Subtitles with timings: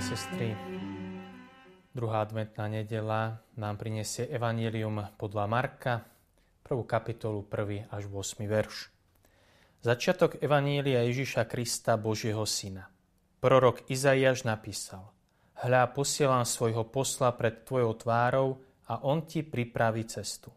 [0.00, 0.56] a sestry,
[1.92, 6.08] druhá adventná nedela nám prinesie Evangelium podľa Marka,
[6.64, 7.92] prvú kapitolu, 1.
[7.92, 8.40] až 8.
[8.48, 8.88] verš.
[9.84, 12.88] Začiatok Evanielia Ježiša Krista, Božieho Syna.
[13.44, 15.04] Prorok Izaiáš napísal
[15.60, 18.56] Hľa, posielam svojho posla pred tvojou tvárou
[18.88, 20.48] a on ti pripraví cestu.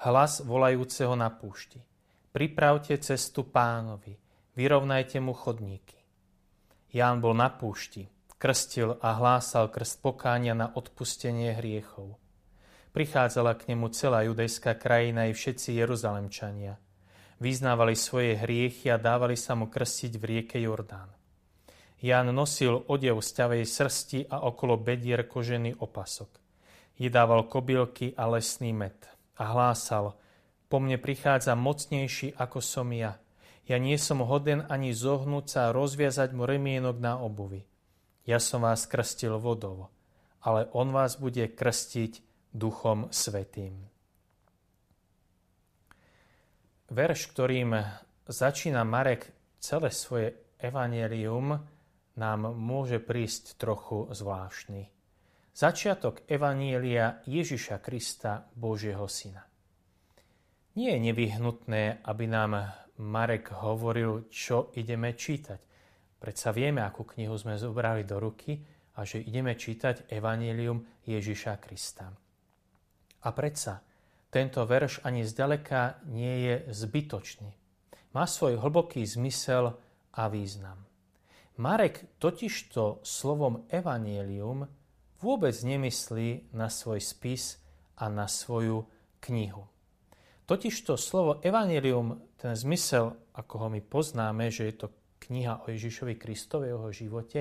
[0.00, 1.76] Hlas volajúceho na púšti.
[2.32, 4.16] Pripravte cestu pánovi,
[4.56, 6.00] vyrovnajte mu chodníky.
[6.88, 8.08] Ján bol na púšti,
[8.42, 12.18] krstil a hlásal krst pokánia na odpustenie hriechov.
[12.90, 16.74] Prichádzala k nemu celá judejská krajina i všetci Jeruzalemčania.
[17.38, 21.14] Vyznávali svoje hriechy a dávali sa mu krstiť v rieke Jordán.
[22.02, 26.42] Ján nosil odev z ťavej srsti a okolo bedier kožený opasok.
[26.98, 28.98] Jedával kobylky a lesný med
[29.38, 30.18] a hlásal,
[30.66, 33.14] po mne prichádza mocnejší ako som ja–
[33.62, 37.62] ja nie som hoden ani zohnúť sa a rozviazať mu remienok na obuvi.
[38.22, 39.90] Ja som vás krstil vodou,
[40.46, 42.22] ale on vás bude krstiť
[42.54, 43.90] Duchom Svetým.
[46.86, 47.74] Verš, ktorým
[48.30, 49.26] začína Marek
[49.58, 51.66] celé svoje evanelium,
[52.14, 54.86] nám môže prísť trochu zvláštny.
[55.50, 59.42] Začiatok evanielia Ježiša Krista, Božieho Syna.
[60.78, 62.70] Nie je nevyhnutné, aby nám
[63.02, 65.71] Marek hovoril, čo ideme čítať.
[66.22, 68.62] Predsa vieme, akú knihu sme zobrali do ruky
[68.94, 72.14] a že ideme čítať Evangelium Ježiša Krista.
[73.26, 73.82] A predsa
[74.30, 77.50] tento verš ani zďaleka nie je zbytočný.
[78.14, 79.74] Má svoj hlboký zmysel
[80.14, 80.78] a význam.
[81.58, 84.70] Marek totižto slovom Evangelium
[85.18, 87.58] vôbec nemyslí na svoj spis
[87.98, 88.86] a na svoju
[89.26, 89.66] knihu.
[90.42, 94.86] Totižto slovo evanelium, ten zmysel, ako ho my poznáme, že je to
[95.22, 97.40] kniha o Ježišovi Kristovi, jeho živote,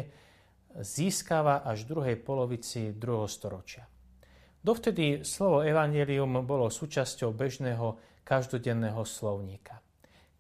[0.86, 3.90] získava až v druhej polovici druhého storočia.
[4.62, 9.82] Dovtedy slovo evanelium bolo súčasťou bežného každodenného slovníka.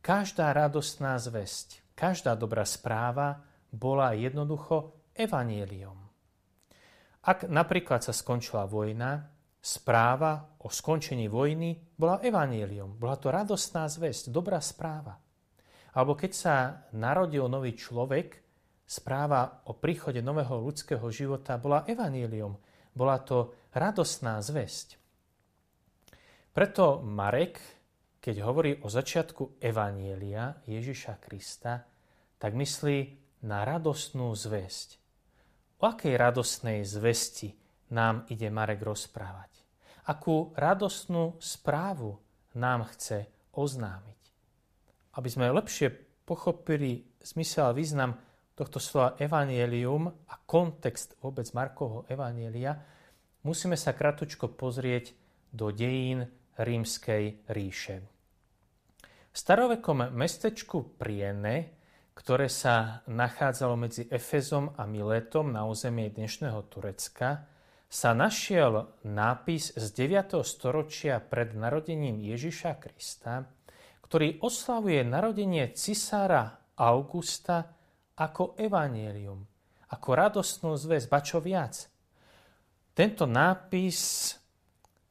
[0.01, 3.41] Každá radostná zväzť, každá dobrá správa
[3.73, 5.97] bola jednoducho evanelium.
[7.21, 9.29] Ak napríklad sa skončila vojna,
[9.61, 12.97] správa o skončení vojny bola evanílium.
[12.97, 15.20] Bola to radostná zväzť, dobrá správa.
[15.91, 16.55] Alebo keď sa
[16.95, 18.39] narodil nový človek,
[18.87, 22.55] správa o príchode nového ľudského života bola evanílium.
[22.91, 24.99] Bola to radostná zväzť.
[26.51, 27.59] Preto Marek,
[28.19, 31.87] keď hovorí o začiatku evanielia Ježiša Krista,
[32.35, 32.99] tak myslí
[33.47, 34.99] na radostnú zväzť.
[35.79, 37.55] O akej radostnej zvesti
[37.95, 39.51] nám ide Marek rozprávať?
[40.05, 42.17] akú radostnú správu
[42.57, 44.20] nám chce oznámiť.
[45.17, 45.91] Aby sme lepšie
[46.23, 48.15] pochopili zmysel a význam
[48.55, 52.77] tohto slova evanielium a kontext vôbec Markovho evanielia,
[53.43, 55.17] musíme sa kratučko pozrieť
[55.51, 58.05] do dejín rímskej ríše.
[59.31, 61.79] V starovekom mestečku Priene,
[62.11, 67.47] ktoré sa nachádzalo medzi Efezom a Miletom na území dnešného Turecka,
[67.91, 70.39] sa našiel nápis z 9.
[70.47, 73.47] storočia pred narodením Ježiša Krista,
[74.11, 77.63] ktorý oslavuje narodenie cisára Augusta
[78.19, 79.39] ako evanielium,
[79.87, 81.87] ako radostnú zväz, ba čo viac.
[82.91, 84.35] Tento nápis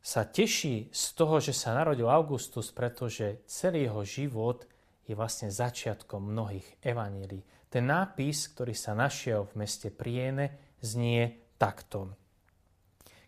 [0.05, 4.69] sa teší z toho, že sa narodil Augustus, pretože celý jeho život
[5.09, 7.41] je vlastne začiatkom mnohých evanielí.
[7.73, 12.21] Ten nápis, ktorý sa našiel v meste Priene, znie takto.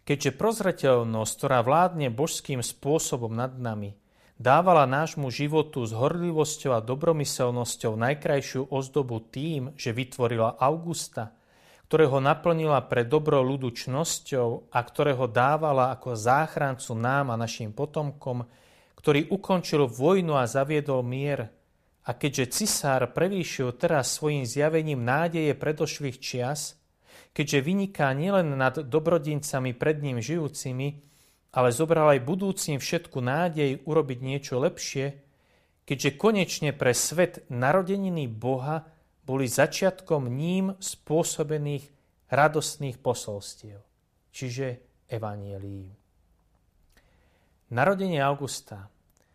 [0.05, 4.02] Keďže prozreteľnosť, ktorá vládne božským spôsobom nad nami,
[4.43, 11.31] dávala nášmu životu s horlivosťou a dobromyselnosťou najkrajšiu ozdobu tým, že vytvorila Augusta,
[11.87, 18.43] ktorého naplnila pre dobro ľudu čnosťou a ktorého dávala ako záchrancu nám a našim potomkom,
[18.99, 21.47] ktorý ukončil vojnu a zaviedol mier.
[22.03, 26.75] A keďže cisár prevýšil teraz svojim zjavením nádeje predošlých čias,
[27.31, 31.12] keďže vyniká nielen nad dobrodincami pred ním žijúcimi,
[31.53, 35.21] ale zobral aj budúcim všetku nádej urobiť niečo lepšie,
[35.85, 38.89] keďže konečne pre svet narodeniny Boha
[39.23, 41.85] boli začiatkom ním spôsobených
[42.33, 43.85] radostných posolstiev,
[44.33, 44.81] čiže
[45.13, 45.93] evanielí.
[47.73, 48.89] Narodenie Augusta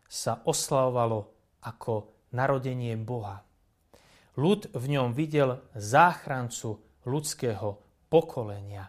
[0.09, 1.29] sa oslavovalo
[1.61, 1.93] ako
[2.33, 3.41] narodenie Boha.
[4.37, 8.85] Ľud v ňom videl záchrancu ľudského pokolenia.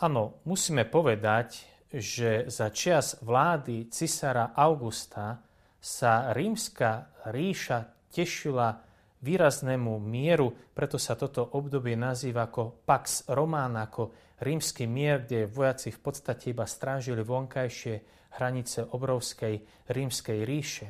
[0.00, 5.42] Áno, musíme povedať, že za čias vlády cisára Augusta
[5.82, 8.78] sa rímska ríša tešila
[9.20, 15.92] výraznému mieru, preto sa toto obdobie nazýva ako Pax Romana, ako rímsky mier, kde vojaci
[15.92, 17.94] v podstate iba strážili vonkajšie
[18.40, 19.60] hranice obrovskej
[19.90, 20.86] rímskej ríše.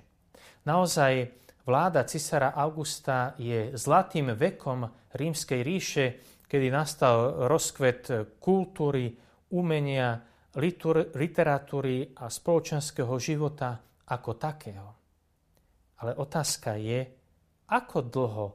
[0.68, 1.32] Naozaj
[1.66, 4.86] vláda cisára Augusta je zlatým vekom
[5.16, 6.04] rímskej ríše,
[6.46, 9.14] kedy nastal rozkvet kultúry,
[9.50, 10.29] umenia,
[11.14, 13.78] literatúry a spoločenského života
[14.10, 14.88] ako takého.
[16.00, 17.00] Ale otázka je,
[17.70, 18.46] ako dlho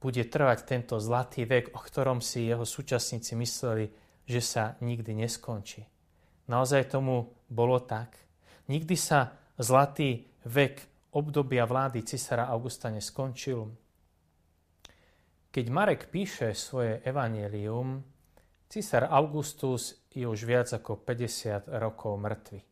[0.00, 3.88] bude trvať tento zlatý vek, o ktorom si jeho súčasníci mysleli,
[4.24, 5.84] že sa nikdy neskončí.
[6.48, 8.16] Naozaj tomu bolo tak.
[8.68, 13.70] Nikdy sa zlatý vek obdobia vlády cisára Augusta neskončil.
[15.50, 18.02] Keď Marek píše svoje evanelium,
[18.70, 22.62] Cisár Augustus je už viac ako 50 rokov mŕtvy.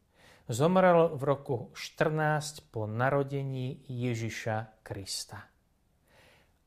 [0.46, 5.42] Zomrel v roku 14 po narodení Ježiša Krista.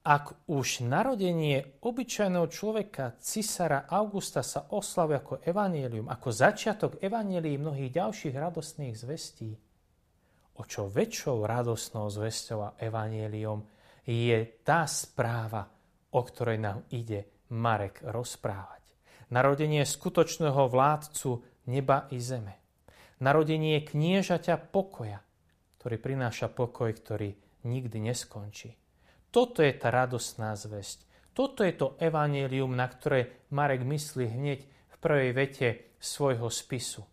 [0.04, 7.88] Ak už narodenie obyčajného človeka cisára Augusta sa oslavuje ako evanielium, ako začiatok evanielii mnohých
[7.88, 9.56] ďalších radostných zvestí,
[10.60, 13.64] o čo väčšou radosnou zvesťou a evanielium
[14.04, 15.64] je tá správa,
[16.12, 18.81] o ktorej nám ide Marek rozprávať.
[19.32, 21.40] Narodenie skutočného vládcu
[21.72, 22.60] neba i zeme.
[23.24, 25.24] Narodenie kniežaťa pokoja,
[25.80, 28.76] ktorý prináša pokoj, ktorý nikdy neskončí.
[29.32, 31.08] Toto je tá radostná zväzť.
[31.32, 35.68] Toto je to evanílium, na ktoré Marek myslí hneď v prvej vete
[36.04, 37.08] svojho spisu.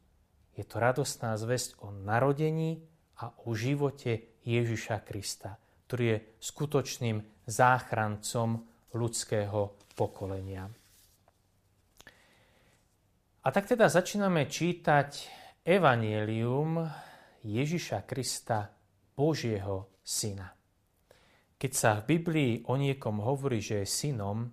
[0.59, 2.83] Je to radostná zväzť o narodení
[3.23, 5.55] a o živote Ježiša Krista,
[5.87, 10.67] ktorý je skutočným záchrancom ľudského pokolenia.
[13.39, 15.31] A tak teda začíname čítať
[15.63, 16.83] Evangelium
[17.47, 18.75] Ježiša Krista,
[19.15, 20.51] Božieho syna.
[21.55, 24.51] Keď sa v Biblii o niekom hovorí, že je synom,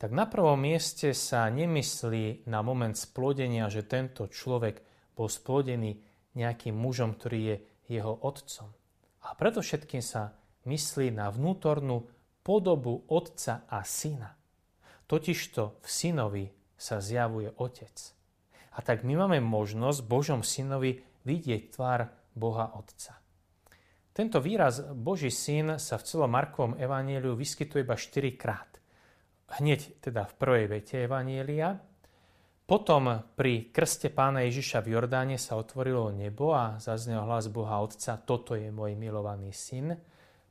[0.00, 4.80] tak na prvom mieste sa nemyslí na moment splodenia, že tento človek
[5.12, 6.00] bol splodený
[6.36, 7.56] nejakým mužom, ktorý je
[7.92, 8.72] jeho otcom.
[9.28, 10.32] A preto všetkým sa
[10.64, 12.08] myslí na vnútornú
[12.40, 14.36] podobu otca a syna.
[15.04, 16.46] Totižto v synovi
[16.76, 17.96] sa zjavuje otec.
[18.76, 23.16] A tak my máme možnosť Božom synovi vidieť tvár Boha Otca.
[24.12, 28.70] Tento výraz Boží syn sa v celom Markovom evaníliu vyskytuje iba 4 krát.
[29.60, 31.76] Hneď teda v prvej vete evanília,
[32.66, 38.18] potom pri krste pána Ježiša v Jordáne sa otvorilo nebo a zaznel hlas Boha Otca,
[38.18, 39.94] toto je môj milovaný syn.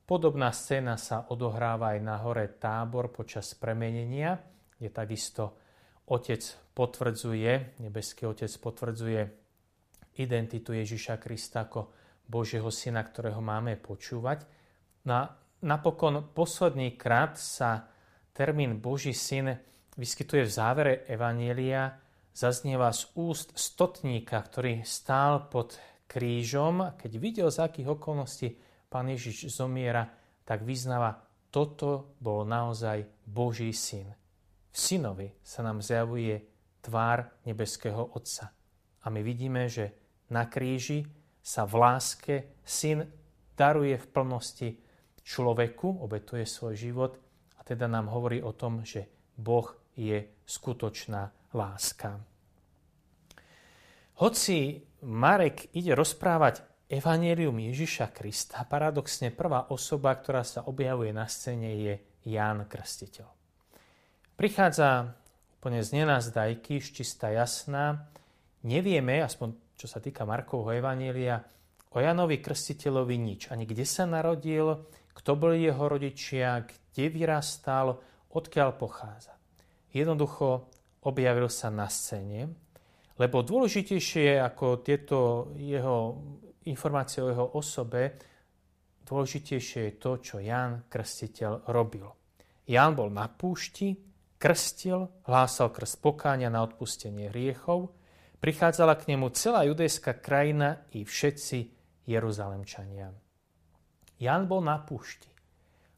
[0.08, 4.40] Podobná scéna sa odohráva aj na hore tábor počas premenenia,
[4.80, 5.65] kde takisto
[6.06, 6.42] Otec
[6.78, 9.22] potvrdzuje, nebeský Otec potvrdzuje
[10.22, 11.92] identitu Ježiša Krista ako
[12.26, 14.46] Božieho Syna, ktorého máme počúvať.
[15.06, 15.34] Na,
[15.66, 17.90] napokon posledný krát sa
[18.34, 19.58] termín Boží Syn
[19.96, 21.98] vyskytuje v závere Evanielia,
[22.36, 27.00] zaznieva z úst stotníka, ktorý stál pod krížom.
[27.00, 28.48] Keď videl, z akých okolností
[28.92, 30.06] pán Ježiš zomiera,
[30.44, 34.12] tak vyznáva, toto bol naozaj Boží syn.
[34.76, 36.44] V synovi sa nám zjavuje
[36.84, 38.52] tvár nebeského Otca.
[39.02, 39.96] A my vidíme, že
[40.28, 41.08] na kríži
[41.40, 42.36] sa v láske
[42.68, 43.08] syn
[43.56, 44.70] daruje v plnosti
[45.24, 47.16] človeku, obetuje svoj život
[47.56, 49.08] a teda nám hovorí o tom, že
[49.40, 52.20] Boh je skutočná láska.
[54.20, 61.80] Hoci Marek ide rozprávať Evangelium Ježiša Krista, paradoxne prvá osoba, ktorá sa objavuje na scéne,
[61.80, 61.94] je
[62.28, 63.45] Ján Krstiteľ.
[64.36, 65.16] Prichádza
[65.64, 68.12] úplne z nenazdajky, čistá jasná.
[68.68, 71.40] Nevieme, aspoň čo sa týka Markovho Evanielia,
[71.96, 73.48] o Janovi Krstiteľovi nič.
[73.56, 77.96] Ani kde sa narodil, kto boli jeho rodičia, kde vyrastal,
[78.36, 79.40] odkiaľ pochádza.
[79.96, 80.68] Jednoducho
[81.08, 82.52] objavil sa na scéne,
[83.16, 86.20] lebo dôležitejšie ako tieto jeho
[86.68, 88.20] informácie o jeho osobe,
[89.08, 92.12] dôležitejšie je to, čo Jan Krstiteľ robil.
[92.68, 94.05] Jan bol na púšti,
[94.38, 97.96] krstil, hlásal krst pokáňa na odpustenie hriechov,
[98.40, 101.58] prichádzala k nemu celá judejská krajina i všetci
[102.06, 103.10] Jeruzalemčania.
[104.22, 105.28] Jan bol na púšti.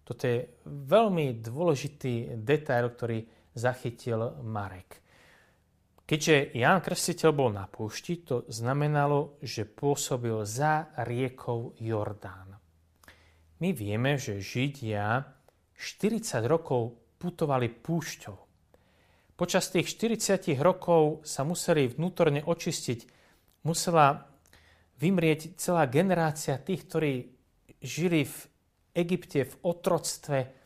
[0.08, 5.04] Toto je veľmi dôležitý detail, ktorý zachytil Marek.
[6.08, 12.56] Keďže Jan Krstiteľ bol na púšti, to znamenalo, že pôsobil za riekou Jordán.
[13.60, 15.20] My vieme, že Židia
[15.76, 18.38] 40 rokov putovali púšťou.
[19.38, 23.00] Počas tých 40 rokov sa museli vnútorne očistiť,
[23.66, 24.26] musela
[24.98, 27.14] vymrieť celá generácia tých, ktorí
[27.78, 28.38] žili v
[28.98, 30.58] Egypte v otroctve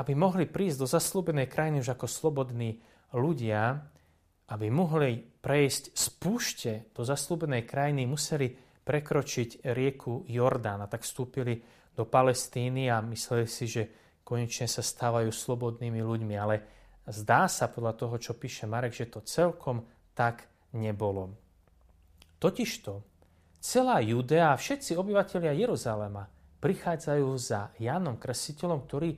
[0.00, 2.78] aby mohli prísť do zaslúbenej krajiny už ako slobodní
[3.12, 3.84] ľudia,
[4.50, 11.58] aby mohli prejsť z púšte do zaslúbenej krajiny, museli prekročiť rieku Jordán a tak vstúpili
[11.94, 13.82] do Palestíny a mysleli si, že
[14.30, 16.34] konečne sa stávajú slobodnými ľuďmi.
[16.38, 16.62] Ale
[17.10, 19.82] zdá sa podľa toho, čo píše Marek, že to celkom
[20.14, 20.46] tak
[20.78, 21.34] nebolo.
[22.38, 23.02] Totižto
[23.58, 26.30] celá Judea a všetci obyvateľia Jeruzalema
[26.62, 29.10] prichádzajú za Jánom Krsiteľom, ktorý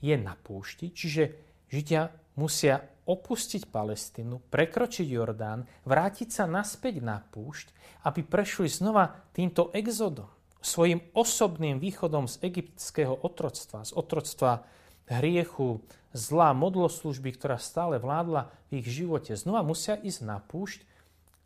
[0.00, 1.22] je na púšti, čiže
[1.68, 2.08] Židia
[2.40, 7.72] musia opustiť Palestínu, prekročiť Jordán, vrátiť sa naspäť na púšť,
[8.08, 10.28] aby prešli znova týmto exodom,
[10.64, 14.64] svojim osobným východom z egyptského otroctva, z otroctva
[15.04, 15.84] hriechu,
[16.16, 19.36] zlá modloslužby, ktorá stále vládla v ich živote.
[19.36, 20.80] Znova musia ísť na púšť,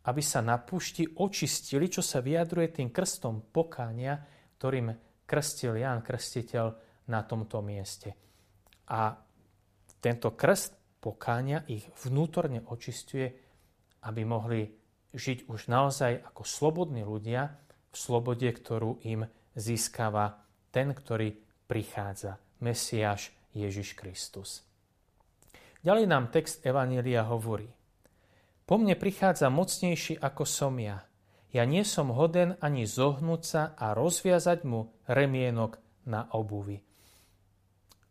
[0.07, 4.23] aby sa na púšti očistili, čo sa vyjadruje tým krstom pokánia,
[4.55, 4.95] ktorým
[5.27, 6.65] krstil Ján Krstiteľ
[7.11, 8.15] na tomto mieste.
[8.89, 9.13] A
[9.99, 13.27] tento krst pokánia ich vnútorne očistuje,
[14.07, 14.71] aby mohli
[15.11, 17.51] žiť už naozaj ako slobodní ľudia
[17.89, 19.25] v slobode, ktorú im
[19.57, 21.33] získava ten, ktorý
[21.65, 24.61] prichádza, Mesiáš Ježiš Kristus.
[25.79, 27.71] Ďalej nám text Evanília hovorí.
[28.67, 31.01] Po mne prichádza mocnejší ako som ja.
[31.49, 36.77] Ja nie som hoden ani zohnúť sa a rozviazať mu remienok na obuvi.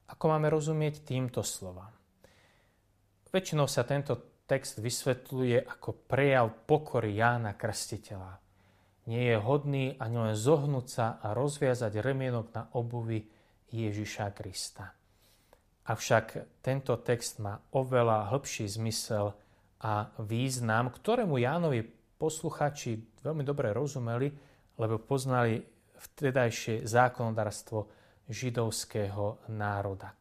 [0.08, 1.92] Ako máme rozumieť týmto slovám?
[3.28, 8.47] Väčšinou sa tento text vysvetľuje ako prejav pokory Jána Krstiteľa.
[9.08, 13.24] Nie je hodný ani len zohnúť sa a rozviazať remienok na obuvi
[13.72, 14.92] Ježiša Krista.
[15.88, 19.32] Avšak tento text má oveľa hĺbší zmysel
[19.80, 21.80] a význam, ktorému Jánovi
[22.20, 24.28] posluchači veľmi dobre rozumeli,
[24.76, 25.56] lebo poznali
[25.96, 27.88] vtedajšie zákonodárstvo
[28.28, 30.12] židovského národa.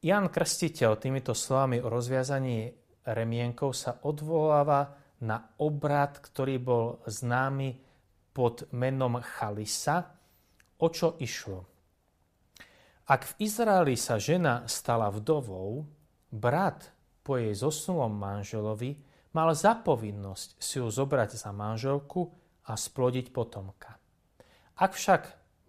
[0.00, 2.72] Jan Krstiteľ týmito slovami o rozviazaní
[3.04, 7.78] remienkov sa odvoláva na obrad, ktorý bol známy
[8.34, 10.18] pod menom Chalisa.
[10.82, 11.62] O čo išlo?
[13.06, 15.86] Ak v Izraeli sa žena stala vdovou,
[16.34, 16.90] brat
[17.22, 18.98] po jej zosnulom manželovi
[19.34, 22.30] mal zapovinnosť si ju zobrať za manželku
[22.66, 23.98] a splodiť potomka.
[24.78, 25.22] Ak však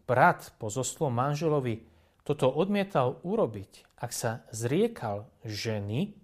[0.09, 1.85] brat po zosnulom manželovi
[2.23, 6.15] toto odmietal urobiť, ak sa zriekal ženy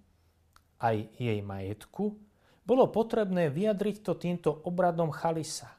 [0.79, 2.15] aj jej majetku,
[2.69, 5.73] bolo potrebné vyjadriť to týmto obradom chalisa,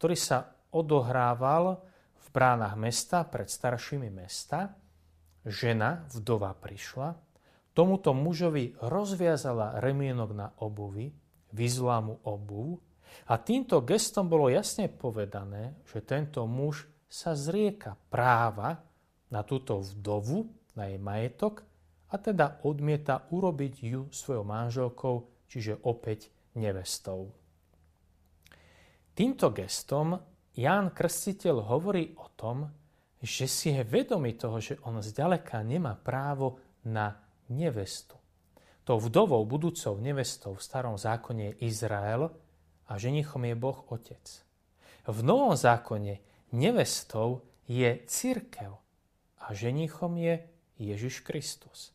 [0.00, 1.84] ktorý sa odohrával
[2.16, 4.72] v bránach mesta pred staršími mesta.
[5.44, 7.12] Žena, vdova, prišla,
[7.76, 11.12] tomuto mužovi rozviazala remienok na obuvi,
[11.52, 12.80] vyzvala mu obuv
[13.28, 18.80] a týmto gestom bolo jasne povedané, že tento muž sa zrieka práva
[19.28, 21.64] na túto vdovu, na jej majetok
[22.08, 27.34] a teda odmieta urobiť ju svojou manželkou, čiže opäť nevestou.
[29.18, 30.14] Týmto gestom
[30.54, 32.70] Ján Krstiteľ hovorí o tom,
[33.20, 37.20] že si je vedomý toho, že on zďaleka nemá právo na
[37.52, 38.16] nevestu.
[38.86, 42.32] Tou vdovou, budúcou nevestou v starom zákone je Izrael
[42.88, 44.24] a ženichom je Boh Otec.
[45.04, 46.18] V novom zákone
[46.56, 48.72] nevestou je církev
[49.38, 50.42] a ženichom je
[50.80, 51.92] Ježiš Kristus.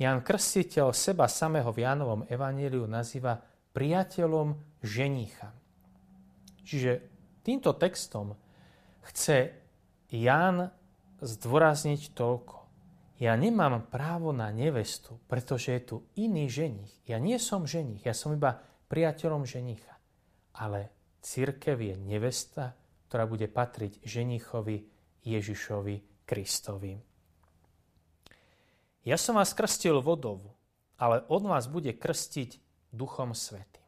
[0.00, 3.40] Jan Krstiteľ seba samého v Jánovom evaníliu nazýva
[3.72, 5.52] priateľom ženicha.
[6.62, 7.04] Čiže
[7.44, 8.36] týmto textom
[9.04, 9.52] chce
[10.12, 10.68] Ján
[11.24, 12.56] zdôrazniť toľko.
[13.22, 16.90] Ja nemám právo na nevestu, pretože je tu iný ženich.
[17.06, 18.58] Ja nie som ženich, ja som iba
[18.90, 19.94] priateľom ženicha.
[20.58, 20.90] Ale
[21.22, 22.74] církev je nevesta,
[23.06, 24.84] ktorá bude patriť ženichovi
[25.22, 27.11] Ježišovi Kristovi.
[29.02, 30.54] Ja som vás krstil vodou,
[30.94, 32.62] ale od vás bude krstiť
[32.94, 33.82] Duchom Svetým.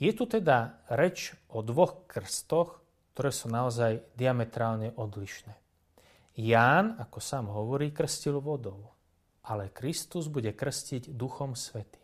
[0.00, 2.80] Je tu teda reč o dvoch krstoch,
[3.12, 5.52] ktoré sú naozaj diametrálne odlišné.
[6.40, 8.88] Ján, ako sám hovorí, krstil vodou,
[9.44, 12.00] ale Kristus bude krstiť Duchom Svetým.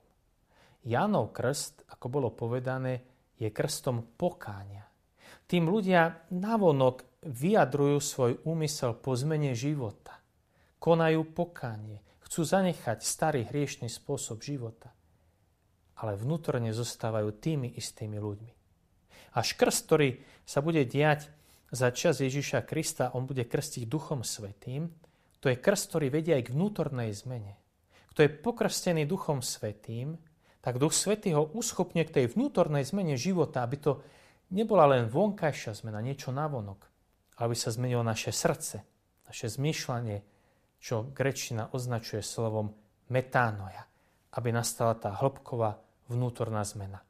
[0.84, 3.08] Jánov krst, ako bolo povedané,
[3.40, 4.84] je krstom pokáňa.
[5.48, 10.25] Tým ľudia navonok vyjadrujú svoj úmysel po zmene života.
[10.86, 14.94] Konajú pokánie, chcú zanechať starý hriešný spôsob života.
[15.98, 18.52] Ale vnútorne zostávajú tými istými ľuďmi.
[19.34, 21.26] Až krst, ktorý sa bude diať
[21.74, 24.86] za čas Ježiša Krista on bude krstiť Duchom Svetým,
[25.42, 27.58] to je krst, ktorý vedia aj k vnútornej zmene.
[28.14, 30.14] Kto je pokrstený Duchom Svetým,
[30.62, 34.06] tak Duch Svetý ho uschopne k tej vnútornej zmene života, aby to
[34.54, 36.86] nebola len vonkajšia zmena, niečo navonok,
[37.42, 38.86] aby sa zmenilo naše srdce,
[39.26, 40.35] naše zmýšľanie,
[40.80, 42.74] čo grečina označuje slovom
[43.08, 43.86] metánoja,
[44.36, 45.78] aby nastala tá hĺbková
[46.10, 47.02] vnútorná zmena.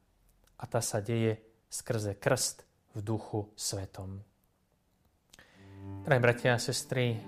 [0.56, 2.64] A tá sa deje skrze krst
[2.96, 4.25] v duchu svetom.
[6.06, 7.20] Drahí bratia a sestry,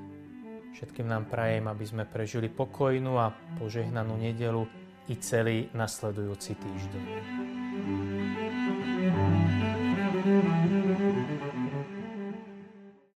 [0.72, 4.64] všetkým nám prajem, aby sme prežili pokojnú a požehnanú nedelu
[5.08, 7.06] i celý nasledujúci týždeň.